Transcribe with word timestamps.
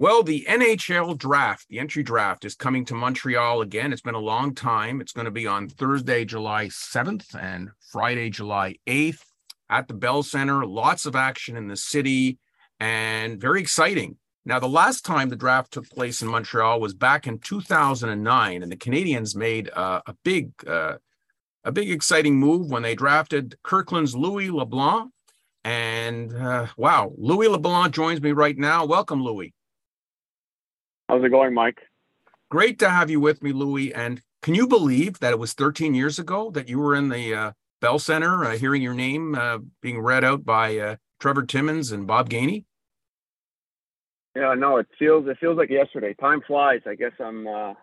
Well, 0.00 0.22
the 0.22 0.46
NHL 0.48 1.18
draft, 1.18 1.66
the 1.68 1.78
entry 1.78 2.02
draft 2.02 2.46
is 2.46 2.54
coming 2.54 2.86
to 2.86 2.94
Montreal 2.94 3.60
again. 3.60 3.92
It's 3.92 4.00
been 4.00 4.14
a 4.14 4.18
long 4.18 4.54
time. 4.54 5.02
It's 5.02 5.12
going 5.12 5.26
to 5.26 5.30
be 5.30 5.46
on 5.46 5.68
Thursday, 5.68 6.24
July 6.24 6.68
7th 6.68 7.34
and 7.38 7.68
Friday, 7.92 8.30
July 8.30 8.76
8th 8.86 9.20
at 9.68 9.88
the 9.88 9.92
Bell 9.92 10.22
Center. 10.22 10.64
Lots 10.64 11.04
of 11.04 11.16
action 11.16 11.54
in 11.54 11.68
the 11.68 11.76
city 11.76 12.38
and 12.80 13.38
very 13.38 13.60
exciting. 13.60 14.16
Now, 14.46 14.58
the 14.58 14.70
last 14.70 15.04
time 15.04 15.28
the 15.28 15.36
draft 15.36 15.70
took 15.70 15.86
place 15.90 16.22
in 16.22 16.28
Montreal 16.28 16.80
was 16.80 16.94
back 16.94 17.26
in 17.26 17.38
2009, 17.38 18.62
and 18.62 18.72
the 18.72 18.76
Canadiens 18.78 19.36
made 19.36 19.68
uh, 19.68 20.00
a 20.06 20.14
big, 20.24 20.52
uh, 20.66 20.94
a 21.62 21.72
big 21.72 21.90
exciting 21.90 22.36
move 22.36 22.70
when 22.70 22.82
they 22.82 22.94
drafted 22.94 23.58
Kirkland's 23.62 24.16
Louis 24.16 24.48
Leblanc. 24.48 25.10
And 25.62 26.34
uh, 26.34 26.68
wow, 26.78 27.12
Louis 27.18 27.48
Leblanc 27.48 27.92
joins 27.92 28.22
me 28.22 28.32
right 28.32 28.56
now. 28.56 28.86
Welcome, 28.86 29.22
Louis. 29.22 29.52
How's 31.10 31.24
it 31.24 31.30
going, 31.30 31.52
Mike? 31.52 31.80
Great 32.50 32.78
to 32.78 32.88
have 32.88 33.10
you 33.10 33.18
with 33.18 33.42
me, 33.42 33.50
Louis. 33.50 33.92
And 33.92 34.22
can 34.42 34.54
you 34.54 34.68
believe 34.68 35.18
that 35.18 35.32
it 35.32 35.40
was 35.40 35.54
13 35.54 35.92
years 35.92 36.20
ago 36.20 36.52
that 36.52 36.68
you 36.68 36.78
were 36.78 36.94
in 36.94 37.08
the 37.08 37.34
uh, 37.34 37.52
Bell 37.80 37.98
Center 37.98 38.44
uh, 38.44 38.56
hearing 38.56 38.80
your 38.80 38.94
name 38.94 39.34
uh, 39.34 39.58
being 39.82 39.98
read 40.00 40.22
out 40.22 40.44
by 40.44 40.78
uh, 40.78 40.96
Trevor 41.18 41.42
Timmons 41.42 41.90
and 41.90 42.06
Bob 42.06 42.30
Gainey? 42.30 42.64
Yeah, 44.36 44.54
no, 44.54 44.76
it 44.76 44.86
feels 45.00 45.26
it 45.26 45.38
feels 45.40 45.58
like 45.58 45.68
yesterday. 45.68 46.14
Time 46.14 46.42
flies. 46.46 46.82
I 46.86 46.94
guess 46.94 47.10
I'm 47.18 47.48
uh, 47.48 47.74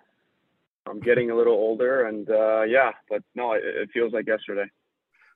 I'm 0.89 1.01
getting 1.01 1.29
a 1.29 1.35
little 1.35 1.53
older, 1.53 2.05
and 2.05 2.29
uh, 2.29 2.61
yeah, 2.61 2.91
but 3.09 3.23
no, 3.35 3.51
it, 3.51 3.63
it 3.65 3.89
feels 3.93 4.13
like 4.13 4.25
yesterday. 4.25 4.71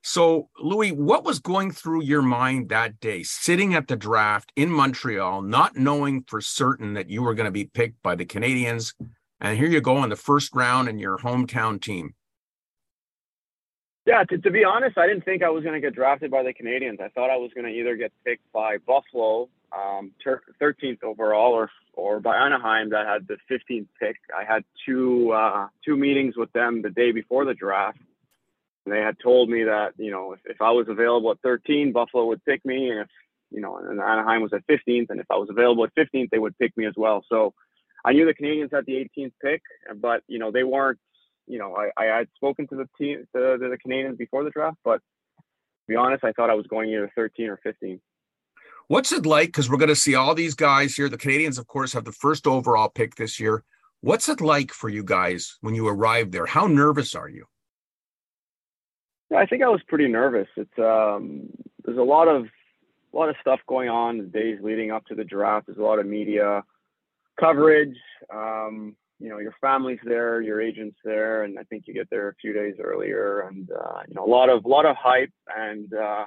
So, 0.03 0.49
Louis, 0.59 0.91
what 0.91 1.23
was 1.23 1.39
going 1.39 1.71
through 1.71 2.03
your 2.03 2.23
mind 2.23 2.69
that 2.69 2.99
day, 2.99 3.21
sitting 3.21 3.75
at 3.75 3.87
the 3.87 3.95
draft 3.95 4.51
in 4.55 4.69
Montreal, 4.69 5.43
not 5.43 5.77
knowing 5.77 6.23
for 6.27 6.41
certain 6.41 6.95
that 6.95 7.09
you 7.09 7.21
were 7.21 7.35
going 7.35 7.45
to 7.45 7.51
be 7.51 7.65
picked 7.65 8.01
by 8.01 8.15
the 8.15 8.25
Canadiens? 8.25 8.95
And 9.39 9.57
here 9.57 9.69
you 9.69 9.79
go 9.79 10.03
in 10.03 10.09
the 10.09 10.15
first 10.15 10.55
round 10.55 10.89
in 10.89 10.97
your 10.97 11.19
hometown 11.19 11.79
team. 11.79 12.15
Yeah, 14.07 14.23
to, 14.23 14.37
to 14.39 14.49
be 14.49 14.63
honest, 14.63 14.97
I 14.97 15.05
didn't 15.05 15.23
think 15.23 15.43
I 15.43 15.49
was 15.49 15.63
going 15.63 15.79
to 15.79 15.81
get 15.81 15.93
drafted 15.93 16.31
by 16.31 16.41
the 16.41 16.53
Canadiens. 16.53 16.99
I 16.99 17.09
thought 17.09 17.29
I 17.29 17.37
was 17.37 17.51
going 17.53 17.65
to 17.65 17.71
either 17.71 17.95
get 17.95 18.11
picked 18.25 18.51
by 18.51 18.77
Buffalo, 18.77 19.49
um, 19.71 20.11
ter- 20.23 20.41
13th 20.59 21.03
overall, 21.03 21.53
or 21.53 21.69
or 21.93 22.19
by 22.19 22.35
Anaheim 22.37 22.89
that 22.91 23.05
had 23.05 23.27
the 23.27 23.37
15th 23.51 23.87
pick. 23.99 24.15
I 24.35 24.43
had 24.43 24.63
two 24.85 25.31
uh, 25.31 25.67
two 25.85 25.95
meetings 25.95 26.35
with 26.35 26.51
them 26.53 26.81
the 26.81 26.89
day 26.89 27.11
before 27.11 27.45
the 27.45 27.53
draft 27.53 27.99
and 28.85 28.93
they 28.93 28.99
had 28.99 29.17
told 29.21 29.49
me 29.49 29.63
that, 29.63 29.93
you 29.97 30.11
know, 30.11 30.33
if, 30.33 30.39
if 30.45 30.61
I 30.61 30.71
was 30.71 30.87
available 30.89 31.31
at 31.31 31.39
13, 31.43 31.91
Buffalo 31.91 32.25
would 32.25 32.43
pick 32.45 32.65
me. 32.65 32.89
And 32.89 33.01
if, 33.01 33.07
you 33.51 33.61
know, 33.61 33.77
and 33.77 33.99
Anaheim 33.99 34.41
was 34.41 34.53
at 34.53 34.65
15th. 34.67 35.09
And 35.09 35.19
if 35.19 35.27
I 35.29 35.35
was 35.35 35.49
available 35.49 35.85
at 35.85 35.95
15th, 35.95 36.29
they 36.31 36.39
would 36.39 36.57
pick 36.57 36.75
me 36.75 36.85
as 36.85 36.93
well. 36.97 37.23
So 37.29 37.53
I 38.03 38.13
knew 38.13 38.25
the 38.25 38.33
Canadiens 38.33 38.73
had 38.73 38.85
the 38.85 39.07
18th 39.17 39.33
pick, 39.43 39.61
but, 39.97 40.23
you 40.27 40.39
know, 40.39 40.51
they 40.51 40.63
weren't, 40.63 40.99
you 41.47 41.59
know, 41.59 41.75
I, 41.75 41.89
I 42.01 42.17
had 42.17 42.27
spoken 42.35 42.67
to 42.69 42.75
the 42.75 42.89
team, 42.97 43.27
to, 43.35 43.57
to 43.57 43.69
the 43.69 43.77
Canadiens 43.77 44.17
before 44.17 44.43
the 44.43 44.49
draft, 44.49 44.77
but 44.83 44.97
to 44.97 45.87
be 45.87 45.95
honest, 45.95 46.23
I 46.23 46.31
thought 46.31 46.49
I 46.49 46.55
was 46.55 46.65
going 46.67 46.89
either 46.89 47.11
13 47.15 47.49
or 47.49 47.59
15. 47.61 47.99
What's 48.87 49.11
it 49.11 49.25
like? 49.25 49.49
Because 49.49 49.69
we're 49.69 49.77
going 49.77 49.89
to 49.89 49.95
see 49.95 50.15
all 50.15 50.33
these 50.33 50.55
guys 50.55 50.95
here. 50.95 51.07
The 51.07 51.17
Canadiens, 51.17 51.59
of 51.59 51.67
course, 51.67 51.93
have 51.93 52.05
the 52.05 52.11
first 52.11 52.47
overall 52.47 52.89
pick 52.89 53.15
this 53.15 53.39
year. 53.39 53.63
What's 54.01 54.27
it 54.27 54.41
like 54.41 54.71
for 54.71 54.89
you 54.89 55.03
guys 55.03 55.57
when 55.61 55.75
you 55.75 55.87
arrive 55.87 56.31
there? 56.31 56.47
How 56.47 56.65
nervous 56.65 57.13
are 57.13 57.29
you? 57.29 57.45
I 59.35 59.45
think 59.45 59.63
I 59.63 59.69
was 59.69 59.81
pretty 59.87 60.07
nervous. 60.07 60.47
It's 60.57 60.79
um, 60.79 61.49
there's 61.85 61.97
a 61.97 62.03
lot 62.03 62.27
of 62.27 62.45
a 63.13 63.17
lot 63.17 63.29
of 63.29 63.35
stuff 63.41 63.59
going 63.67 63.89
on 63.89 64.17
the 64.17 64.23
days 64.23 64.59
leading 64.61 64.91
up 64.91 65.05
to 65.05 65.15
the 65.15 65.23
draft. 65.23 65.67
There's 65.67 65.77
a 65.77 65.83
lot 65.83 65.99
of 65.99 66.05
media 66.05 66.63
coverage. 67.39 67.97
Um, 68.33 68.95
you 69.19 69.29
know, 69.29 69.37
your 69.37 69.53
family's 69.61 69.99
there, 70.03 70.41
your 70.41 70.59
agent's 70.59 70.97
there, 71.05 71.43
and 71.43 71.59
I 71.59 71.63
think 71.63 71.83
you 71.85 71.93
get 71.93 72.09
there 72.09 72.29
a 72.29 72.35
few 72.35 72.53
days 72.53 72.75
earlier. 72.83 73.41
And 73.41 73.69
uh, 73.71 74.01
you 74.07 74.15
know, 74.15 74.25
a 74.25 74.31
lot 74.31 74.49
of 74.49 74.65
a 74.65 74.67
lot 74.67 74.85
of 74.85 74.95
hype, 74.95 75.31
and 75.55 75.93
uh, 75.93 76.25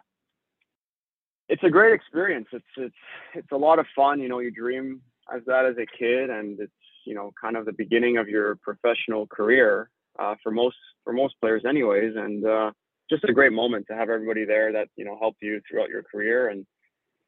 it's 1.49 1.63
a 1.65 1.71
great 1.71 1.93
experience. 1.93 2.47
It's 2.53 2.65
it's 2.77 2.95
it's 3.35 3.53
a 3.53 3.57
lot 3.57 3.79
of 3.79 3.87
fun. 3.97 4.21
You 4.21 4.29
know, 4.29 4.39
you 4.39 4.51
dream 4.51 5.01
as 5.35 5.43
that 5.47 5.67
as 5.67 5.77
a 5.77 5.87
kid, 5.99 6.31
and 6.31 6.59
it's 6.61 6.73
you 7.05 7.15
know 7.15 7.33
kind 7.41 7.57
of 7.57 7.67
the 7.67 7.73
beginning 7.73 8.17
of 8.17 8.29
your 8.29 8.57
professional 8.57 9.27
career 9.27 9.91
uh, 10.19 10.37
for 10.43 10.53
most 10.53 10.77
for 11.03 11.13
most 11.13 11.35
players, 11.41 11.65
anyways. 11.69 12.15
And 12.17 12.47
uh, 12.47 12.71
just 13.11 13.25
a 13.25 13.33
great 13.33 13.53
moment 13.53 13.87
to 13.89 13.95
have 13.95 14.11
everybody 14.11 14.45
there 14.45 14.73
that 14.73 14.89
you 14.97 15.05
know 15.05 15.17
helped 15.19 15.39
you 15.43 15.61
throughout 15.69 15.89
your 15.89 16.03
career. 16.03 16.49
And 16.49 16.67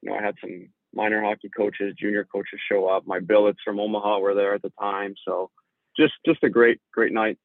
you 0.03 0.11
know, 0.11 0.17
I 0.17 0.23
had 0.23 0.35
some 0.41 0.69
minor 0.95 1.23
hockey 1.23 1.51
coaches, 1.55 1.95
junior 1.99 2.25
coaches 2.25 2.61
show 2.71 2.87
up. 2.89 3.07
My 3.07 3.21
billets 3.21 3.59
from 3.65 3.79
Omaha 3.81 4.19
were 4.19 4.35
there 4.35 4.55
at 4.55 4.63
the 4.63 4.73
time, 4.81 5.15
so 5.27 5.51
just 5.99 6.15
just 6.25 6.43
a 6.43 6.51
great 6.51 6.81
great 6.93 7.13
night. 7.13 7.39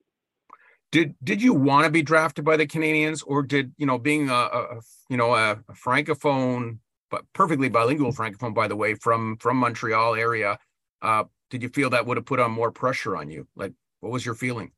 Did 0.92 1.16
did 1.24 1.42
you 1.42 1.54
want 1.54 1.86
to 1.86 1.92
be 1.92 2.02
drafted 2.02 2.44
by 2.44 2.58
the 2.58 2.68
Canadiens, 2.68 3.24
or 3.26 3.44
did 3.44 3.74
you 3.78 3.86
know 3.86 3.98
being 3.98 4.30
a, 4.30 4.34
a 4.34 4.82
you 5.10 5.18
know 5.18 5.34
a, 5.34 5.52
a 5.70 5.74
francophone 5.74 6.80
but 7.10 7.26
perfectly 7.34 7.70
bilingual 7.70 8.14
francophone, 8.14 8.54
by 8.54 8.68
the 8.68 8.76
way, 8.76 8.96
from 8.96 9.38
from 9.38 9.58
Montreal 9.58 10.16
area? 10.16 10.58
Uh, 11.02 11.26
did 11.50 11.64
you 11.64 11.70
feel 11.70 11.90
that 11.90 12.06
would 12.06 12.18
have 12.18 12.26
put 12.26 12.40
on 12.40 12.52
more 12.52 12.72
pressure 12.72 13.16
on 13.18 13.30
you? 13.30 13.48
Like, 13.56 13.74
what 14.00 14.12
was 14.12 14.26
your 14.26 14.36
feeling? 14.36 14.72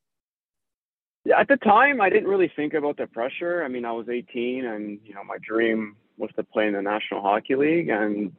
At 1.32 1.48
the 1.48 1.56
time, 1.56 2.00
I 2.00 2.10
didn't 2.10 2.28
really 2.28 2.52
think 2.54 2.74
about 2.74 2.98
the 2.98 3.06
pressure. 3.06 3.64
I 3.64 3.68
mean, 3.68 3.84
I 3.84 3.92
was 3.92 4.08
18, 4.08 4.66
and 4.66 5.00
you 5.04 5.14
know, 5.14 5.24
my 5.24 5.38
dream 5.42 5.96
was 6.18 6.30
to 6.36 6.44
play 6.44 6.66
in 6.66 6.74
the 6.74 6.82
National 6.82 7.22
Hockey 7.22 7.56
League. 7.56 7.88
And 7.88 8.32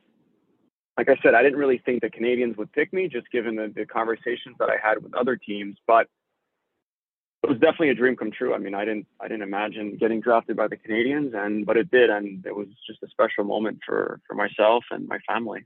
like 0.97 1.09
I 1.09 1.15
said, 1.23 1.33
I 1.33 1.41
didn't 1.41 1.59
really 1.59 1.81
think 1.83 2.01
the 2.01 2.09
Canadiens 2.09 2.57
would 2.57 2.71
pick 2.73 2.93
me, 2.93 3.07
just 3.07 3.29
given 3.31 3.55
the, 3.55 3.71
the 3.75 3.85
conversations 3.85 4.55
that 4.59 4.69
I 4.69 4.77
had 4.81 5.03
with 5.03 5.13
other 5.15 5.35
teams. 5.35 5.77
But 5.87 6.07
it 7.43 7.49
was 7.49 7.59
definitely 7.59 7.89
a 7.89 7.95
dream 7.95 8.15
come 8.15 8.31
true. 8.31 8.53
I 8.53 8.59
mean, 8.59 8.75
I 8.75 8.85
didn't, 8.85 9.07
I 9.19 9.27
didn't 9.27 9.43
imagine 9.43 9.97
getting 9.97 10.21
drafted 10.21 10.55
by 10.55 10.67
the 10.67 10.77
Canadiens, 10.77 11.35
and 11.35 11.65
but 11.65 11.77
it 11.77 11.91
did, 11.91 12.09
and 12.09 12.45
it 12.45 12.55
was 12.55 12.67
just 12.87 13.03
a 13.03 13.07
special 13.07 13.43
moment 13.43 13.79
for 13.85 14.19
for 14.27 14.35
myself 14.35 14.83
and 14.91 15.07
my 15.07 15.19
family. 15.27 15.65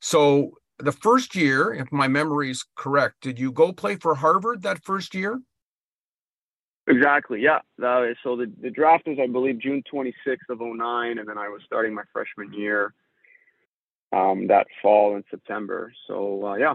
So 0.00 0.58
the 0.78 0.92
first 0.92 1.34
year, 1.34 1.72
if 1.72 1.90
my 1.90 2.08
memory 2.08 2.50
is 2.50 2.64
correct, 2.76 3.20
did 3.20 3.38
you 3.38 3.52
go 3.52 3.72
play 3.72 3.96
for 3.96 4.14
Harvard 4.14 4.62
that 4.62 4.84
first 4.84 5.14
year? 5.14 5.40
Exactly. 6.88 7.40
Yeah. 7.42 7.58
Uh, 7.82 8.14
so 8.22 8.36
the, 8.36 8.50
the 8.60 8.70
draft 8.70 9.06
was, 9.06 9.18
I 9.20 9.26
believe, 9.26 9.58
June 9.58 9.82
26th 9.92 10.48
of 10.48 10.60
09, 10.60 11.18
and 11.18 11.28
then 11.28 11.36
I 11.36 11.48
was 11.48 11.62
starting 11.66 11.94
my 11.94 12.02
freshman 12.12 12.52
year 12.52 12.94
um, 14.12 14.46
that 14.46 14.66
fall 14.82 15.16
in 15.16 15.24
September. 15.30 15.92
So 16.06 16.46
uh, 16.46 16.54
yeah. 16.54 16.74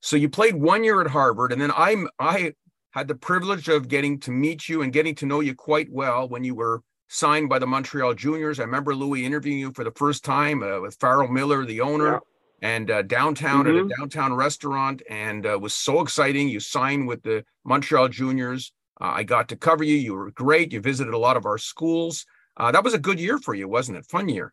So 0.00 0.16
you 0.16 0.28
played 0.28 0.56
one 0.56 0.82
year 0.82 1.00
at 1.00 1.06
Harvard, 1.06 1.52
and 1.52 1.60
then 1.60 1.70
I'm 1.76 2.08
I 2.18 2.54
had 2.90 3.08
the 3.08 3.14
privilege 3.14 3.68
of 3.68 3.88
getting 3.88 4.18
to 4.20 4.30
meet 4.30 4.68
you 4.68 4.82
and 4.82 4.92
getting 4.92 5.14
to 5.16 5.26
know 5.26 5.40
you 5.40 5.54
quite 5.54 5.90
well 5.90 6.28
when 6.28 6.42
you 6.44 6.54
were 6.54 6.82
signed 7.08 7.48
by 7.48 7.58
the 7.58 7.66
Montreal 7.66 8.14
Juniors. 8.14 8.58
I 8.58 8.64
remember 8.64 8.94
Louis 8.94 9.24
interviewing 9.24 9.60
you 9.60 9.72
for 9.72 9.84
the 9.84 9.92
first 9.92 10.24
time 10.24 10.62
uh, 10.62 10.80
with 10.80 10.96
Farrell 10.96 11.28
Miller, 11.28 11.64
the 11.64 11.80
owner. 11.80 12.12
Yeah 12.14 12.18
and 12.64 12.92
uh, 12.92 13.02
downtown 13.02 13.64
mm-hmm. 13.64 13.70
at 13.70 13.74
a 13.74 13.78
mm-hmm. 13.80 14.00
downtown 14.00 14.32
restaurant 14.32 15.02
and 15.10 15.44
uh, 15.44 15.58
was 15.60 15.74
so 15.74 16.00
exciting. 16.00 16.48
You 16.48 16.60
signed 16.60 17.08
with 17.08 17.20
the 17.24 17.44
Montreal 17.64 18.08
Juniors. 18.08 18.72
Uh, 19.00 19.12
I 19.16 19.22
got 19.22 19.48
to 19.48 19.56
cover 19.56 19.84
you. 19.84 19.96
You 19.96 20.14
were 20.14 20.30
great. 20.30 20.72
You 20.72 20.80
visited 20.80 21.14
a 21.14 21.18
lot 21.18 21.36
of 21.36 21.46
our 21.46 21.58
schools. 21.58 22.26
Uh, 22.56 22.70
that 22.70 22.84
was 22.84 22.94
a 22.94 22.98
good 22.98 23.18
year 23.18 23.38
for 23.38 23.54
you, 23.54 23.68
wasn't 23.68 23.98
it? 23.98 24.06
Fun 24.06 24.28
year. 24.28 24.52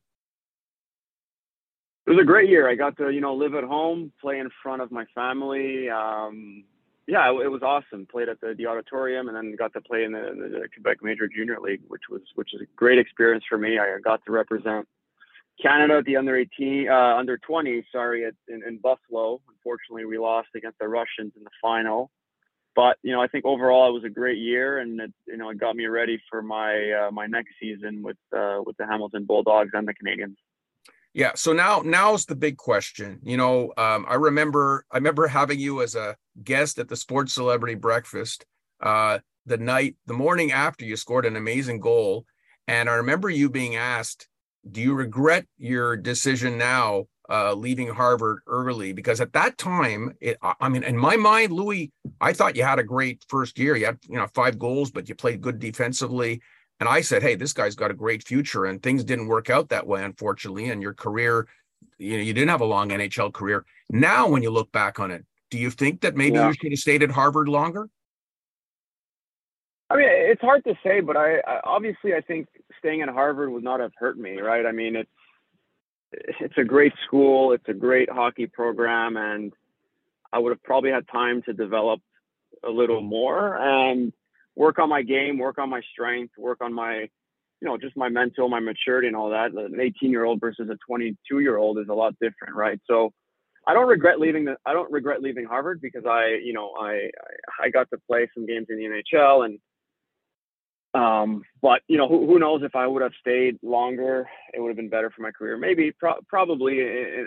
It 2.08 2.12
was 2.12 2.20
a 2.22 2.26
great 2.26 2.50
year. 2.50 2.68
I 2.68 2.76
got 2.76 2.98
to, 2.98 3.12
you 3.12 3.22
know, 3.22 3.36
live 3.36 3.54
at 3.54 3.64
home, 3.64 4.12
play 4.20 4.40
in 4.40 4.50
front 4.64 4.82
of 4.82 4.92
my 4.92 5.06
family. 5.14 5.90
Um, 5.90 6.64
yeah, 7.08 7.30
it, 7.30 7.46
it, 7.46 7.50
was 7.50 7.62
awesome. 7.62 8.08
Played 8.08 8.30
at 8.30 8.42
the, 8.42 8.56
the 8.58 8.66
auditorium, 8.66 9.28
and 9.28 9.38
then 9.38 9.56
got 9.56 9.74
to 9.74 9.82
play 9.82 10.06
in 10.06 10.14
the, 10.14 10.32
the, 10.36 10.68
Quebec 10.74 11.04
Major 11.04 11.28
Junior 11.28 11.60
League, 11.60 11.82
which 11.88 12.04
was 12.10 12.22
which 12.36 12.54
is 12.54 12.62
a 12.62 12.66
great 12.76 12.98
experience 12.98 13.44
for 13.48 13.58
me. 13.58 13.78
I 13.78 13.98
got 14.04 14.26
to 14.26 14.32
represent 14.32 14.88
Canada 15.62 15.98
at 15.98 16.06
the 16.06 16.18
under 16.18 16.36
18, 16.36 16.88
uh, 16.90 17.16
under 17.18 17.38
20, 17.38 17.86
sorry, 17.92 18.26
at, 18.26 18.34
in, 18.48 18.64
in 18.68 18.78
Buffalo. 18.78 19.42
Unfortunately, 19.50 20.06
we 20.06 20.18
lost 20.18 20.50
against 20.56 20.80
the 20.80 20.88
Russians 20.88 21.34
in 21.36 21.44
the 21.44 21.50
final 21.62 22.10
but 22.76 22.98
you 23.04 23.12
know, 23.12 23.22
I 23.22 23.28
think 23.28 23.46
overall 23.46 23.90
it 23.90 23.94
was 23.94 24.04
a 24.04 24.10
great 24.10 24.38
year, 24.38 24.80
and 24.80 25.00
it, 25.00 25.14
you 25.28 25.38
know, 25.38 25.50
it 25.50 25.60
got 25.60 25.76
me 25.76 25.86
ready 25.88 26.22
for 26.30 26.42
my 26.42 26.92
uh, 26.92 27.12
my 27.12 27.26
next 27.26 27.52
season 27.60 28.02
with 28.04 28.18
uh, 28.36 28.60
with 28.66 28.78
the 28.78 28.86
Hamilton 28.86 29.26
Bulldogs 29.26 29.72
and 29.74 29.88
the 29.88 29.94
Canadiens. 29.94 30.36
Yeah. 31.14 31.32
So 31.36 31.54
now 31.54 31.82
now's 31.84 32.26
the 32.26 32.36
big 32.36 32.58
question. 32.58 33.20
You 33.24 33.38
know, 33.38 33.74
um, 33.78 34.06
I 34.08 34.16
remember 34.16 34.86
I 34.92 34.98
remember 34.98 35.28
having 35.28 35.60
you 35.60 35.82
as 35.82 35.96
a 35.96 36.16
guest 36.44 36.80
at 36.80 36.88
the 36.88 36.96
Sports 36.96 37.34
Celebrity 37.34 37.76
Breakfast 37.76 38.46
uh, 38.82 39.20
the 39.46 39.58
night 39.58 39.96
the 40.06 40.14
morning 40.14 40.52
after 40.52 40.86
you 40.86 40.96
scored 40.96 41.26
an 41.26 41.36
amazing 41.36 41.80
goal, 41.80 42.26
and 42.68 42.90
I 42.90 42.94
remember 42.94 43.30
you 43.30 43.50
being 43.50 43.76
asked, 43.76 44.28
"Do 44.70 44.82
you 44.82 44.94
regret 44.94 45.48
your 45.58 45.98
decision 45.98 46.58
now 46.58 47.08
uh, 47.30 47.54
leaving 47.54 47.88
Harvard 47.88 48.40
early 48.48 48.92
because 48.92 49.22
at 49.22 49.34
that 49.34 49.58
time, 49.58 50.16
it, 50.20 50.38
I 50.42 50.68
mean, 50.70 50.84
in 50.84 50.98
my 50.98 51.16
mind, 51.16 51.52
Louis, 51.52 51.92
I 52.20 52.34
thought 52.34 52.56
you 52.56 52.64
had 52.64 52.80
a 52.80 52.84
great 52.84 53.24
first 53.28 53.60
year. 53.60 53.76
You 53.76 53.86
had, 53.86 54.00
you 54.10 54.18
know, 54.18 54.28
five 54.34 54.58
goals, 54.58 54.92
but 54.92 55.08
you 55.08 55.16
played 55.16 55.42
good 55.42 55.60
defensively. 55.60 56.42
And 56.80 56.90
I 56.90 57.02
said, 57.02 57.22
hey, 57.22 57.36
this 57.36 57.54
guy's 57.54 57.76
got 57.76 57.92
a 57.92 57.94
great 57.94 58.26
future. 58.26 58.66
And 58.66 58.82
things 58.82 59.04
didn't 59.04 59.28
work 59.28 59.50
out 59.50 59.70
that 59.70 59.86
way, 59.86 60.04
unfortunately. 60.04 60.70
And 60.70 60.82
your 60.82 60.94
career 60.94 61.48
you 62.00 62.18
know 62.18 62.24
you 62.24 62.34
didn't 62.34 62.50
have 62.50 62.62
a 62.62 62.66
long 62.66 62.90
NHL 62.90 63.34
career. 63.34 63.66
Now, 63.90 64.28
when 64.28 64.42
you 64.42 64.50
look 64.50 64.72
back 64.72 65.00
on 65.00 65.12
it, 65.12 65.26
do 65.52 65.58
you 65.58 65.70
think 65.70 66.02
that 66.02 66.16
maybe 66.16 66.36
yeah. 66.36 66.48
you 66.48 66.54
should 66.54 66.72
have 66.72 66.80
stayed 66.80 67.04
at 67.04 67.12
Harvard 67.12 67.48
longer? 67.48 67.90
I 69.90 69.98
mean, 69.98 70.08
it's 70.08 70.42
hard 70.42 70.64
to 70.66 70.76
say, 70.84 71.02
but 71.02 71.18
I, 71.18 71.38
I 71.40 71.62
obviously 71.64 72.14
I 72.14 72.22
think 72.22 72.48
staying 72.78 73.02
at 73.02 73.10
Harvard 73.10 73.52
would 73.52 73.64
not 73.64 73.80
have 73.80 73.92
hurt 73.98 74.18
me, 74.18 74.40
right? 74.40 74.66
I 74.66 74.72
mean, 74.72 74.96
it's 74.96 75.10
it's 76.12 76.58
a 76.58 76.64
great 76.64 76.94
school, 77.06 77.54
it's 77.54 77.68
a 77.68 77.74
great 77.74 78.10
hockey 78.10 78.48
program, 78.48 79.18
and 79.18 79.54
I 80.32 80.40
would 80.40 80.52
have 80.52 80.64
probably 80.64 80.92
had 80.92 81.08
time 81.08 81.42
to 81.44 81.54
develop 81.54 82.02
a 82.64 82.70
little 82.70 83.02
more 83.02 83.58
and 83.58 84.12
work 84.56 84.80
on 84.80 84.90
my 84.90 85.02
game, 85.02 85.38
work 85.38 85.58
on 85.58 85.70
my 85.70 85.82
strength, 85.92 86.34
work 86.38 86.60
on 86.62 86.74
my, 86.74 87.08
you 87.62 87.68
know, 87.68 87.78
just 87.78 87.96
my 87.96 88.10
mental, 88.10 88.50
my 88.50 88.60
maturity, 88.60 89.08
and 89.08 89.16
all 89.16 89.30
that. 89.30 89.52
An 89.52 89.80
18 89.80 90.12
year 90.12 90.26
old 90.26 90.40
versus 90.40 90.70
a 90.70 90.78
22 90.88 91.40
year 91.40 91.58
old 91.58 91.80
is 91.80 91.88
a 91.90 91.94
lot 91.94 92.16
different, 92.20 92.56
right? 92.56 92.80
So. 92.88 93.12
I 93.68 93.74
don't 93.74 93.90
regret 93.90 94.20
leaving 94.20 94.46
the. 94.46 94.56
I 94.66 94.74
don't 94.74 94.92
regret 94.92 95.22
leaving 95.22 95.46
Harvard 95.46 95.80
because 95.80 96.04
I, 96.04 96.40
you 96.44 96.54
know, 96.54 96.72
I 96.80 97.12
I 97.62 97.70
got 97.70 97.90
to 97.92 98.00
play 98.10 98.28
some 98.34 98.48
games 98.48 98.66
in 98.70 98.78
the 98.78 98.86
NHL 98.86 99.46
and 99.46 99.60
um, 100.94 101.44
but 101.62 101.82
you 101.88 101.98
know, 101.98 102.08
who, 102.08 102.26
who 102.26 102.40
knows 102.40 102.62
if 102.64 102.76
I 102.76 102.88
would 102.88 103.02
have 103.02 103.12
stayed 103.20 103.58
longer, 103.62 104.28
it 104.54 104.60
would 104.60 104.70
have 104.70 104.78
been 104.78 104.90
better 104.90 105.12
for 105.12 105.22
my 105.22 105.32
career. 105.32 105.58
Maybe, 105.58 105.92
pro- 105.92 106.22
probably, 106.28 106.80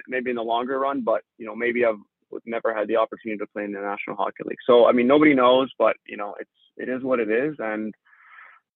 maybe 0.09 0.31
in 0.31 0.37
the 0.37 0.43
longer 0.43 0.81
run. 0.81 1.03
But 1.03 1.23
you 1.39 1.47
know, 1.47 1.55
maybe 1.55 1.85
I've 1.85 1.97
never 2.45 2.75
had 2.75 2.89
the 2.89 2.97
opportunity 2.97 3.39
to 3.39 3.47
play 3.47 3.65
in 3.65 3.73
the 3.73 3.81
National 3.81 4.17
Hockey 4.17 4.43
League. 4.45 4.59
So 4.67 4.87
I 4.87 4.93
mean, 4.93 5.07
nobody 5.07 5.35
knows, 5.35 5.71
but 5.79 5.97
you 6.07 6.17
know, 6.17 6.35
it's 6.41 6.51
it 6.77 6.89
is 6.89 7.03
what 7.03 7.21
it 7.21 7.31
is, 7.31 7.55
and 7.59 7.95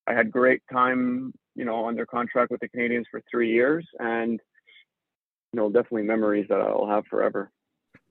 I 0.06 0.14
had 0.14 0.30
great 0.30 0.62
time, 0.72 1.32
you 1.56 1.64
know, 1.64 1.88
under 1.88 2.06
contract 2.06 2.52
with 2.52 2.60
the 2.60 2.68
Canadiens 2.68 3.06
for 3.10 3.20
three 3.28 3.52
years, 3.52 3.84
and 3.98 4.40
you 5.52 5.60
know, 5.60 5.68
definitely 5.68 6.02
memories 6.02 6.46
that 6.48 6.60
I'll 6.60 6.88
have 6.88 7.06
forever. 7.06 7.50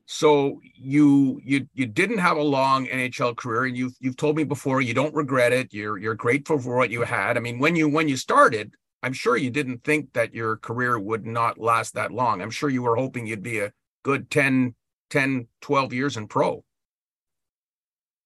So 0.07 0.61
you 0.75 1.41
you 1.43 1.67
you 1.73 1.87
didn't 1.87 2.19
have 2.19 2.37
a 2.37 2.43
long 2.43 2.85
NHL 2.87 3.35
career, 3.35 3.65
and 3.65 3.75
you've 3.75 3.95
you've 3.99 4.17
told 4.17 4.37
me 4.37 4.43
before 4.43 4.79
you 4.81 4.93
don't 4.93 5.15
regret 5.15 5.51
it. 5.51 5.73
You're 5.73 5.97
you're 5.97 6.13
grateful 6.13 6.59
for 6.59 6.75
what 6.75 6.91
you 6.91 7.01
had. 7.01 7.37
I 7.37 7.39
mean, 7.39 7.57
when 7.57 7.75
you 7.75 7.89
when 7.89 8.07
you 8.07 8.15
started, 8.15 8.75
I'm 9.01 9.13
sure 9.13 9.35
you 9.35 9.49
didn't 9.49 9.83
think 9.83 10.13
that 10.13 10.33
your 10.33 10.57
career 10.57 10.99
would 10.99 11.25
not 11.25 11.59
last 11.59 11.95
that 11.95 12.11
long. 12.11 12.41
I'm 12.41 12.51
sure 12.51 12.69
you 12.69 12.83
were 12.83 12.95
hoping 12.95 13.25
you'd 13.25 13.41
be 13.41 13.59
a 13.59 13.71
good 14.03 14.29
10, 14.29 14.75
10 15.09 15.47
12 15.61 15.93
years 15.93 16.17
in 16.17 16.27
pro. 16.27 16.63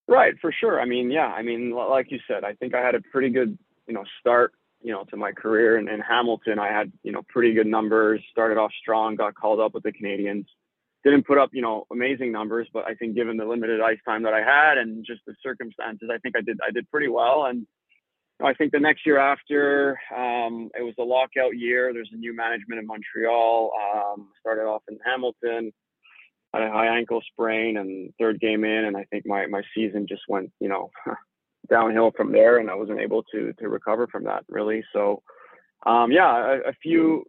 Right, 0.07 0.33
for 0.41 0.51
sure. 0.51 0.81
I 0.81 0.85
mean, 0.85 1.11
yeah. 1.11 1.27
I 1.27 1.43
mean, 1.43 1.71
like 1.71 2.11
you 2.11 2.19
said, 2.27 2.43
I 2.43 2.53
think 2.53 2.73
I 2.73 2.81
had 2.81 2.95
a 2.95 3.01
pretty 3.01 3.29
good, 3.29 3.57
you 3.87 3.93
know, 3.93 4.03
start, 4.19 4.53
you 4.81 4.91
know, 4.91 5.03
to 5.05 5.17
my 5.17 5.31
career. 5.31 5.77
And 5.77 5.87
in 5.87 5.99
Hamilton, 5.99 6.59
I 6.59 6.67
had, 6.67 6.91
you 7.03 7.11
know, 7.11 7.21
pretty 7.29 7.53
good 7.53 7.67
numbers. 7.67 8.21
Started 8.31 8.57
off 8.57 8.71
strong, 8.81 9.15
got 9.15 9.35
called 9.35 9.59
up 9.59 9.73
with 9.73 9.83
the 9.83 9.91
Canadiens 9.91 10.45
didn't 11.03 11.25
put 11.25 11.37
up, 11.37 11.49
you 11.53 11.61
know, 11.61 11.85
amazing 11.91 12.31
numbers, 12.31 12.67
but 12.73 12.85
I 12.85 12.93
think 12.95 13.15
given 13.15 13.37
the 13.37 13.45
limited 13.45 13.81
ice 13.81 13.99
time 14.05 14.23
that 14.23 14.33
I 14.33 14.39
had 14.41 14.77
and 14.77 15.05
just 15.05 15.21
the 15.25 15.33
circumstances, 15.41 16.09
I 16.11 16.17
think 16.17 16.35
I 16.35 16.41
did 16.41 16.59
I 16.65 16.71
did 16.71 16.89
pretty 16.91 17.07
well. 17.07 17.45
And 17.45 17.65
I 18.43 18.53
think 18.53 18.71
the 18.71 18.79
next 18.79 19.05
year 19.05 19.17
after, 19.17 19.99
um, 20.15 20.69
it 20.77 20.83
was 20.83 20.93
a 20.99 21.03
lockout 21.03 21.57
year. 21.57 21.93
There's 21.93 22.11
a 22.13 22.17
new 22.17 22.35
management 22.35 22.79
in 22.79 22.87
Montreal. 22.87 23.71
Um, 23.95 24.29
started 24.39 24.63
off 24.63 24.83
in 24.89 24.97
Hamilton, 25.05 25.71
had 26.53 26.63
a 26.63 26.71
high 26.71 26.97
ankle 26.97 27.21
sprain, 27.31 27.77
and 27.77 28.13
third 28.19 28.39
game 28.39 28.63
in, 28.63 28.85
and 28.85 28.97
I 28.97 29.05
think 29.05 29.25
my 29.25 29.45
my 29.47 29.61
season 29.75 30.05
just 30.07 30.23
went, 30.27 30.51
you 30.59 30.67
know, 30.67 30.91
downhill 31.69 32.11
from 32.15 32.31
there, 32.31 32.57
and 32.57 32.69
I 32.69 32.75
wasn't 32.75 32.99
able 32.99 33.23
to 33.33 33.53
to 33.53 33.69
recover 33.69 34.07
from 34.07 34.25
that 34.25 34.43
really. 34.49 34.83
So, 34.91 35.21
um, 35.85 36.11
yeah, 36.11 36.57
a, 36.65 36.69
a 36.69 36.73
few 36.81 37.25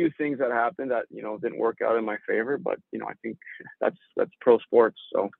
few 0.00 0.10
things 0.16 0.38
that 0.38 0.50
happened 0.50 0.90
that 0.90 1.04
you 1.10 1.22
know 1.22 1.38
didn't 1.38 1.58
work 1.58 1.78
out 1.86 1.96
in 1.96 2.04
my 2.04 2.16
favor, 2.26 2.58
but 2.58 2.78
you 2.92 2.98
know 2.98 3.06
I 3.06 3.14
think 3.22 3.38
that's 3.80 3.96
that's 4.16 4.30
pro 4.40 4.58
sports. 4.58 4.98
So 5.12 5.30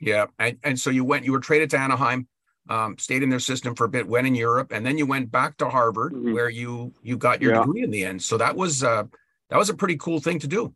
yeah, 0.00 0.26
and 0.38 0.58
and 0.62 0.78
so 0.78 0.90
you 0.90 1.04
went, 1.04 1.24
you 1.24 1.32
were 1.32 1.40
traded 1.40 1.70
to 1.70 1.78
Anaheim, 1.78 2.28
um, 2.68 2.96
stayed 2.98 3.22
in 3.22 3.30
their 3.30 3.40
system 3.40 3.74
for 3.74 3.84
a 3.84 3.88
bit, 3.88 4.06
went 4.06 4.26
in 4.26 4.34
Europe, 4.34 4.72
and 4.72 4.84
then 4.84 4.98
you 4.98 5.06
went 5.06 5.30
back 5.30 5.56
to 5.58 5.68
Harvard 5.68 6.12
mm-hmm. 6.12 6.32
where 6.32 6.48
you 6.48 6.92
you 7.02 7.16
got 7.16 7.42
your 7.42 7.54
yeah. 7.54 7.60
degree 7.60 7.82
in 7.82 7.90
the 7.90 8.04
end. 8.04 8.22
So 8.22 8.38
that 8.38 8.56
was 8.56 8.82
uh, 8.82 9.04
that 9.50 9.58
was 9.58 9.70
a 9.70 9.74
pretty 9.74 9.96
cool 9.96 10.20
thing 10.20 10.38
to 10.40 10.46
do. 10.46 10.74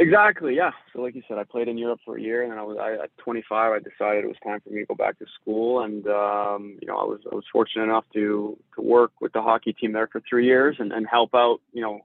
Exactly. 0.00 0.54
Yeah. 0.54 0.70
So, 0.92 1.02
like 1.02 1.16
you 1.16 1.22
said, 1.26 1.38
I 1.38 1.44
played 1.44 1.66
in 1.66 1.76
Europe 1.76 1.98
for 2.04 2.16
a 2.16 2.20
year, 2.20 2.42
and 2.44 2.52
then 2.52 2.58
I 2.58 2.62
was 2.62 2.76
I, 2.80 2.92
at 3.02 3.16
25. 3.18 3.72
I 3.72 3.78
decided 3.78 4.24
it 4.24 4.28
was 4.28 4.36
time 4.44 4.60
for 4.60 4.70
me 4.70 4.80
to 4.80 4.86
go 4.86 4.94
back 4.94 5.18
to 5.18 5.26
school, 5.40 5.80
and 5.82 6.06
um, 6.06 6.78
you 6.80 6.86
know, 6.86 6.96
I 6.96 7.04
was 7.04 7.18
I 7.30 7.34
was 7.34 7.44
fortunate 7.52 7.84
enough 7.84 8.04
to 8.14 8.56
to 8.76 8.80
work 8.80 9.10
with 9.20 9.32
the 9.32 9.42
hockey 9.42 9.72
team 9.72 9.92
there 9.92 10.06
for 10.06 10.22
three 10.28 10.46
years 10.46 10.76
and, 10.78 10.92
and 10.92 11.04
help 11.10 11.30
out, 11.34 11.58
you 11.72 11.82
know, 11.82 12.00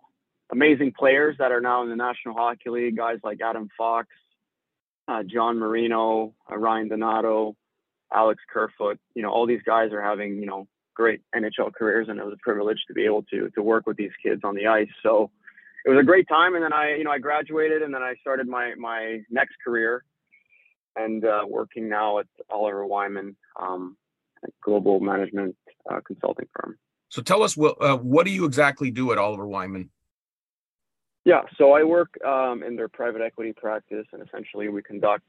amazing 0.52 0.94
players 0.98 1.36
that 1.38 1.52
are 1.52 1.62
now 1.62 1.84
in 1.84 1.90
the 1.90 1.96
National 1.96 2.34
Hockey 2.34 2.72
League. 2.72 2.98
Guys 2.98 3.20
like 3.24 3.40
Adam 3.42 3.70
Fox, 3.78 4.08
uh, 5.08 5.22
John 5.22 5.60
Marino, 5.60 6.34
uh, 6.52 6.58
Ryan 6.58 6.88
Donato, 6.88 7.56
Alex 8.12 8.42
Kerfoot. 8.52 8.98
You 9.14 9.22
know, 9.22 9.30
all 9.30 9.46
these 9.46 9.62
guys 9.64 9.92
are 9.92 10.02
having 10.02 10.38
you 10.38 10.48
know 10.48 10.68
great 10.96 11.22
NHL 11.36 11.72
careers, 11.72 12.08
and 12.10 12.18
it 12.18 12.26
was 12.26 12.34
a 12.34 12.44
privilege 12.44 12.80
to 12.88 12.96
be 12.96 13.06
able 13.06 13.22
to 13.26 13.52
to 13.52 13.62
work 13.62 13.86
with 13.86 13.98
these 13.98 14.14
kids 14.24 14.42
on 14.44 14.56
the 14.56 14.66
ice. 14.66 14.90
So 15.04 15.30
it 15.86 15.90
was 15.90 16.00
a 16.00 16.04
great 16.04 16.28
time. 16.28 16.56
And 16.56 16.64
then 16.64 16.74
I, 16.74 16.96
you 16.96 17.04
know, 17.04 17.12
I 17.12 17.20
graduated 17.20 17.82
and 17.82 17.94
then 17.94 18.02
I 18.02 18.16
started 18.22 18.48
my, 18.48 18.74
my 18.78 19.20
next 19.30 19.56
career 19.64 20.04
and 20.96 21.26
uh, 21.26 21.42
working 21.48 21.90
now 21.90 22.20
at 22.20 22.28
Oliver 22.50 22.86
Wyman, 22.86 23.36
um, 23.60 23.98
global 24.64 25.00
management 25.00 25.56
uh, 25.92 26.00
consulting 26.06 26.48
firm. 26.54 26.78
So 27.10 27.22
tell 27.22 27.44
us 27.44 27.58
what, 27.58 27.82
uh, 27.82 27.98
what 27.98 28.26
do 28.26 28.32
you 28.32 28.46
exactly 28.46 28.92
do 28.92 29.12
at 29.12 29.18
Oliver 29.18 29.48
Wyman? 29.48 29.90
Yeah, 31.26 31.42
so 31.58 31.72
I 31.72 31.84
work 31.84 32.14
um, 32.26 32.64
in 32.64 32.76
their 32.76 32.90
private 32.90 33.22
equity 33.22 33.54
practice, 33.54 34.06
and 34.12 34.22
essentially 34.22 34.68
we 34.68 34.82
conduct 34.82 35.24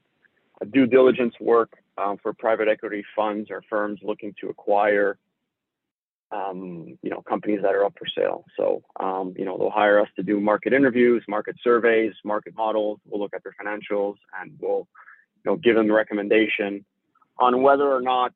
due 0.71 0.85
diligence 0.85 1.33
work 1.39 1.71
um, 1.97 2.17
for 2.21 2.33
private 2.33 2.67
equity 2.67 3.03
funds 3.15 3.49
or 3.49 3.61
firms 3.69 3.99
looking 4.03 4.33
to 4.41 4.49
acquire 4.49 5.17
um, 6.35 6.97
you 7.01 7.09
know, 7.09 7.21
companies 7.21 7.59
that 7.61 7.73
are 7.73 7.85
up 7.85 7.93
for 7.97 8.07
sale. 8.07 8.45
So, 8.57 8.83
um, 8.99 9.33
you 9.37 9.45
know, 9.45 9.57
they'll 9.57 9.69
hire 9.69 9.99
us 9.99 10.09
to 10.17 10.23
do 10.23 10.39
market 10.39 10.73
interviews, 10.73 11.23
market 11.27 11.55
surveys, 11.63 12.13
market 12.23 12.53
models. 12.55 12.99
We'll 13.05 13.21
look 13.21 13.33
at 13.33 13.41
their 13.43 13.55
financials 13.61 14.15
and 14.39 14.51
we'll, 14.59 14.87
you 15.43 15.51
know, 15.51 15.55
give 15.55 15.75
them 15.75 15.89
a 15.89 15.93
recommendation 15.93 16.85
on 17.39 17.61
whether 17.61 17.91
or 17.91 18.01
not 18.01 18.33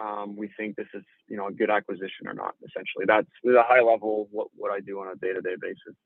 um, 0.00 0.36
we 0.36 0.50
think 0.56 0.76
this 0.76 0.86
is, 0.94 1.02
you 1.28 1.36
know, 1.36 1.48
a 1.48 1.52
good 1.52 1.70
acquisition 1.70 2.26
or 2.26 2.34
not. 2.34 2.54
Essentially, 2.58 3.04
that's 3.06 3.26
at 3.48 3.54
a 3.54 3.62
high 3.66 3.80
level 3.80 4.28
what 4.30 4.48
what 4.54 4.70
I 4.70 4.80
do 4.80 5.00
on 5.00 5.08
a 5.08 5.16
day 5.16 5.32
to 5.32 5.40
day 5.40 5.56
basis. 5.60 5.96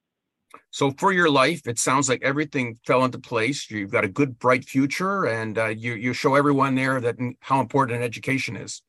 So 0.71 0.93
for 0.93 1.13
your 1.13 1.29
life, 1.29 1.67
it 1.67 1.79
sounds 1.79 2.09
like 2.09 2.23
everything 2.23 2.79
fell 2.87 3.05
into 3.05 3.19
place. 3.19 3.71
You've 3.71 3.91
got 3.91 4.05
a 4.05 4.09
good, 4.09 4.39
bright 4.39 4.65
future, 4.65 5.25
and 5.25 5.59
uh, 5.59 5.67
you 5.67 5.95
you 5.95 6.13
show 6.13 6.37
everyone 6.37 6.75
there 6.75 7.01
that 7.01 7.17
how 7.41 7.61
important 7.61 7.99
an 7.99 8.05
education 8.05 8.57
is. 8.57 8.83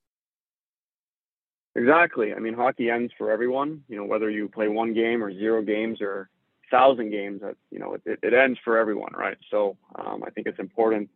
Exactly. 1.75 2.33
I 2.33 2.39
mean, 2.39 2.53
hockey 2.53 2.89
ends 2.89 3.11
for 3.17 3.31
everyone. 3.31 3.83
You 3.89 3.97
know, 3.97 4.05
whether 4.05 4.29
you 4.29 4.47
play 4.47 4.67
one 4.69 4.93
game 4.93 5.23
or 5.23 5.33
zero 5.33 5.61
games 5.61 5.99
or 6.01 6.29
thousand 6.71 7.11
games, 7.11 7.41
that 7.41 7.55
you 7.69 7.79
know, 7.79 7.95
it, 8.05 8.19
it 8.23 8.33
ends 8.33 8.57
for 8.63 8.77
everyone, 8.77 9.13
right? 9.13 9.37
So 9.51 9.77
um, 9.95 10.23
I 10.25 10.29
think 10.29 10.47
it's 10.47 10.59
important 10.59 11.09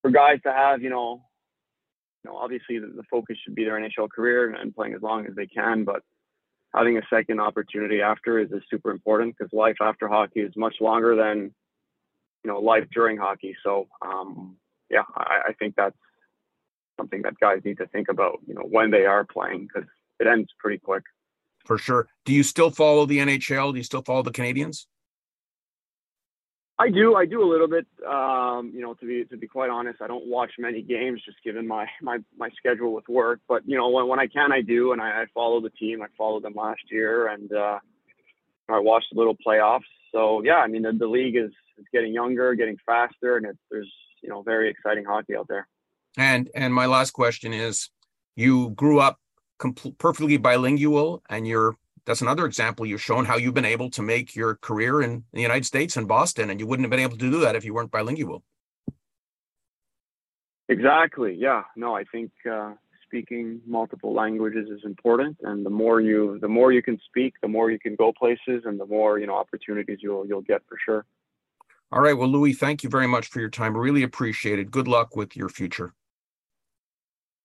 for 0.00 0.10
guys 0.10 0.38
to 0.44 0.52
have, 0.52 0.82
you 0.82 0.90
know, 0.90 1.22
you 2.24 2.30
know, 2.30 2.36
obviously 2.36 2.78
the, 2.78 2.86
the 2.86 3.02
focus 3.10 3.36
should 3.44 3.54
be 3.54 3.64
their 3.64 3.80
NHL 3.80 4.08
career 4.10 4.54
and 4.54 4.74
playing 4.74 4.94
as 4.94 5.02
long 5.02 5.26
as 5.26 5.34
they 5.34 5.46
can, 5.46 5.84
but 5.84 6.02
having 6.74 6.96
a 6.98 7.02
second 7.10 7.40
opportunity 7.40 8.00
after 8.00 8.38
is, 8.38 8.50
is 8.52 8.62
super 8.70 8.90
important 8.90 9.36
because 9.36 9.52
life 9.52 9.76
after 9.80 10.06
hockey 10.06 10.40
is 10.40 10.52
much 10.56 10.76
longer 10.80 11.16
than 11.16 11.52
you 12.44 12.50
know 12.50 12.60
life 12.60 12.84
during 12.94 13.16
hockey. 13.16 13.56
So 13.64 13.88
um, 14.02 14.56
yeah, 14.88 15.02
I, 15.16 15.48
I 15.48 15.52
think 15.54 15.74
that's 15.76 15.96
something 17.00 17.22
that 17.22 17.38
guys 17.40 17.60
need 17.64 17.78
to 17.78 17.86
think 17.86 18.08
about, 18.08 18.38
you 18.46 18.54
know, 18.54 18.62
when 18.62 18.90
they 18.90 19.06
are 19.06 19.24
playing 19.24 19.68
because 19.72 19.88
it 20.18 20.26
ends 20.26 20.50
pretty 20.58 20.78
quick. 20.78 21.02
For 21.64 21.78
sure. 21.78 22.08
Do 22.24 22.32
you 22.34 22.42
still 22.42 22.70
follow 22.70 23.06
the 23.06 23.18
NHL? 23.18 23.72
Do 23.72 23.78
you 23.78 23.84
still 23.84 24.02
follow 24.02 24.22
the 24.22 24.30
Canadiens? 24.30 24.86
I 26.78 26.88
do. 26.88 27.14
I 27.14 27.26
do 27.26 27.42
a 27.42 27.50
little 27.50 27.68
bit. 27.68 27.86
Um, 28.08 28.72
you 28.74 28.80
know, 28.80 28.94
to 28.94 29.06
be 29.06 29.24
to 29.26 29.36
be 29.36 29.46
quite 29.46 29.68
honest, 29.68 30.00
I 30.00 30.06
don't 30.06 30.26
watch 30.26 30.52
many 30.58 30.80
games 30.80 31.20
just 31.26 31.36
given 31.44 31.68
my 31.68 31.86
my 32.00 32.18
my 32.38 32.48
schedule 32.56 32.94
with 32.94 33.06
work. 33.06 33.40
But 33.46 33.62
you 33.66 33.76
know, 33.76 33.90
when 33.90 34.08
when 34.08 34.18
I 34.18 34.26
can, 34.26 34.50
I 34.50 34.62
do, 34.62 34.92
and 34.92 35.00
I, 35.00 35.22
I 35.22 35.26
follow 35.34 35.60
the 35.60 35.68
team. 35.68 36.00
I 36.00 36.06
followed 36.16 36.42
them 36.42 36.54
last 36.56 36.80
year, 36.90 37.28
and 37.28 37.52
uh, 37.52 37.80
I 38.70 38.78
watched 38.78 39.12
a 39.14 39.18
little 39.18 39.36
playoffs. 39.46 39.90
So 40.10 40.42
yeah, 40.42 40.56
I 40.56 40.68
mean, 40.68 40.80
the, 40.80 40.92
the 40.92 41.06
league 41.06 41.36
is, 41.36 41.50
is 41.76 41.84
getting 41.92 42.14
younger, 42.14 42.54
getting 42.54 42.78
faster, 42.86 43.36
and 43.36 43.44
it, 43.44 43.58
there's 43.70 43.92
you 44.22 44.30
know 44.30 44.40
very 44.40 44.70
exciting 44.70 45.04
hockey 45.04 45.36
out 45.36 45.48
there. 45.48 45.68
And 46.16 46.50
and 46.54 46.74
my 46.74 46.86
last 46.86 47.12
question 47.12 47.52
is, 47.52 47.90
you 48.36 48.70
grew 48.70 49.00
up 49.00 49.18
compl- 49.60 49.96
perfectly 49.98 50.36
bilingual, 50.36 51.22
and 51.28 51.46
you're 51.46 51.76
that's 52.06 52.22
another 52.22 52.46
example 52.46 52.86
you've 52.86 53.02
shown 53.02 53.24
how 53.24 53.36
you've 53.36 53.54
been 53.54 53.64
able 53.64 53.90
to 53.90 54.02
make 54.02 54.34
your 54.34 54.56
career 54.56 55.02
in 55.02 55.24
the 55.32 55.42
United 55.42 55.66
States 55.66 55.96
and 55.96 56.08
Boston, 56.08 56.50
and 56.50 56.58
you 56.58 56.66
wouldn't 56.66 56.84
have 56.84 56.90
been 56.90 57.00
able 57.00 57.16
to 57.16 57.30
do 57.30 57.40
that 57.40 57.54
if 57.54 57.64
you 57.64 57.74
weren't 57.74 57.90
bilingual. 57.90 58.42
Exactly. 60.68 61.34
Yeah. 61.34 61.64
No, 61.76 61.96
I 61.96 62.04
think 62.04 62.30
uh, 62.50 62.74
speaking 63.04 63.60
multiple 63.66 64.14
languages 64.14 64.68
is 64.70 64.80
important, 64.84 65.36
and 65.42 65.66
the 65.66 65.70
more 65.70 66.00
you 66.00 66.38
the 66.40 66.48
more 66.48 66.72
you 66.72 66.82
can 66.82 66.98
speak, 67.06 67.34
the 67.42 67.48
more 67.48 67.70
you 67.70 67.78
can 67.78 67.96
go 67.96 68.12
places, 68.12 68.62
and 68.64 68.78
the 68.78 68.86
more 68.86 69.18
you 69.18 69.26
know 69.26 69.34
opportunities 69.34 69.98
you'll 70.00 70.26
you'll 70.26 70.42
get 70.42 70.62
for 70.68 70.78
sure. 70.84 71.04
All 71.92 72.00
right. 72.00 72.16
Well, 72.16 72.28
Louis, 72.28 72.52
thank 72.52 72.84
you 72.84 72.88
very 72.88 73.08
much 73.08 73.26
for 73.26 73.40
your 73.40 73.50
time. 73.50 73.76
Really 73.76 74.04
appreciate 74.04 74.60
it. 74.60 74.70
Good 74.70 74.86
luck 74.86 75.16
with 75.16 75.36
your 75.36 75.48
future. 75.48 75.92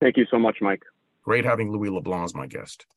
Thank 0.05 0.17
you 0.17 0.27
so 0.29 0.37
much, 0.37 0.57
Mike. 0.61 0.83
Great 1.23 1.45
having 1.45 1.71
Louis 1.71 1.89
Leblanc 1.89 2.25
as 2.25 2.35
my 2.35 2.45
guest. 2.45 2.85